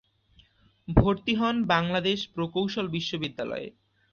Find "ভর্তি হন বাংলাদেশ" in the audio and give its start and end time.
0.87-2.19